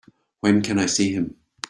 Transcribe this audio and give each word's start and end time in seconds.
When 0.39 0.63
can 0.63 0.79
I 0.79 0.87
see 0.87 1.13
him? 1.13 1.35